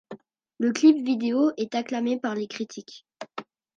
Le 0.57 0.71
clip 0.71 1.05
vidéo 1.05 1.51
est 1.57 1.75
acclamé 1.75 2.17
par 2.19 2.33
les 2.33 2.47
critiques. 2.47 3.05